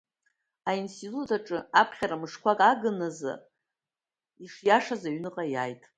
[0.69, 3.33] Аинститут аҿы аԥхьара мышқәак агын азы
[4.45, 5.81] ишиашаз аҩныҟа иааит.